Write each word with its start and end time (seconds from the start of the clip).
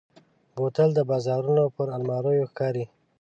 بوتل 0.55 0.89
د 0.95 0.99
بازارونو 1.09 1.63
پر 1.75 1.87
الماریو 1.97 2.49
ښکاري. 2.51 2.85